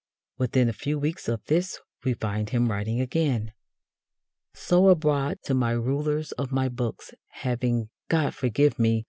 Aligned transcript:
Within 0.39 0.67
a 0.67 0.73
few 0.73 0.97
weeks 0.97 1.27
of 1.29 1.45
this 1.45 1.79
we 2.03 2.15
find 2.15 2.49
him 2.49 2.71
writing 2.71 2.99
again: 2.99 3.53
So 4.55 4.89
abroad 4.89 5.37
to 5.43 5.53
my 5.53 5.73
ruler's 5.73 6.31
of 6.31 6.51
my 6.51 6.69
books, 6.69 7.13
having, 7.27 7.91
God 8.09 8.33
forgive 8.33 8.79
me! 8.79 8.99